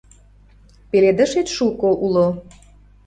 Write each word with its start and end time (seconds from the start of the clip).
Пеледышет 0.89 1.47
шуко 1.55 1.89
уло: 2.05 2.27